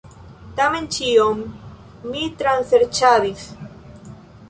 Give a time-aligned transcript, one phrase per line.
[0.59, 1.45] Tamen ĉion
[2.09, 3.49] mi traserĉadis.